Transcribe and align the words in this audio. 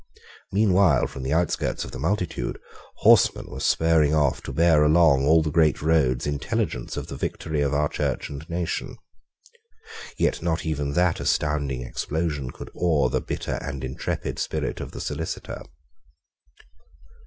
Meanwhile, 0.51 1.05
from 1.05 1.21
the 1.21 1.31
outskirts 1.33 1.85
of 1.85 1.91
the 1.91 1.99
multitude, 1.99 2.57
horsemen 3.01 3.45
were 3.51 3.59
spurring 3.59 4.15
off 4.15 4.41
to 4.41 4.51
bear 4.51 4.81
along 4.83 5.25
all 5.27 5.43
the 5.43 5.51
great 5.51 5.79
roads 5.79 6.25
intelligence 6.25 6.97
of 6.97 7.05
the 7.05 7.15
victory 7.15 7.61
of 7.61 7.71
our 7.71 7.87
Church 7.87 8.27
and 8.27 8.49
nation. 8.49 8.97
Yet 10.17 10.41
not 10.41 10.65
even 10.65 10.93
that 10.93 11.19
astounding 11.19 11.83
explosion 11.83 12.49
could 12.49 12.71
awe 12.73 13.09
the 13.09 13.21
bitter 13.21 13.59
and 13.61 13.83
intrepid 13.83 14.39
spirit 14.39 14.81
of 14.81 14.89
the 14.91 15.01
Solicitor. 15.01 15.61